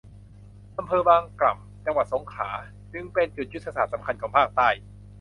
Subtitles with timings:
[0.77, 2.49] อำเภอบางกล่ำ จังหวัดสงขลา
[2.93, 4.69] จึงเป็นจุดยุทธศาสตร์สำคัญของภาคใต้